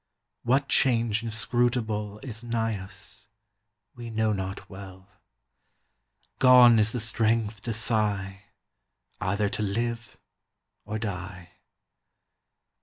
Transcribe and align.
What 0.41 0.67
change 0.67 1.21
inscrutable 1.21 2.19
Is 2.23 2.43
nigh 2.43 2.75
us, 2.75 3.27
we 3.93 4.09
know 4.09 4.33
not 4.33 4.67
well; 4.67 5.07
Gone 6.39 6.79
is 6.79 6.91
the 6.91 6.99
strength 6.99 7.61
to 7.61 7.71
sigh 7.71 8.45
Either 9.19 9.47
to 9.49 9.61
live 9.61 10.17
or 10.85 10.97
die. 10.97 11.49